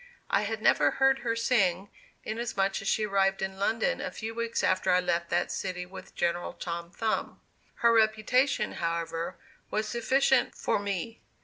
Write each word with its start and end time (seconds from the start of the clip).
I 0.31 0.41
had 0.41 0.63
never 0.63 0.89
heard 0.97 1.19
her 1.19 1.35
sing, 1.35 1.91
inasmuch 2.23 2.81
as 2.81 2.87
she 2.87 3.05
arrived 3.05 3.43
in 3.43 3.59
London 3.59 4.01
a 4.01 4.09
few 4.09 4.33
weeks 4.33 4.63
after 4.63 4.89
I 4.89 4.99
left 4.99 5.29
that 5.29 5.51
city 5.51 5.85
with 5.85 6.15
General 6.15 6.53
Tom 6.53 6.89
Thumb. 6.89 7.39
Her 7.85 7.93
reputation, 7.93 8.71
however, 8.71 9.35
was 9.69 9.87
sufficient 9.87 10.55
for 10.55 10.79
me. 10.79 11.21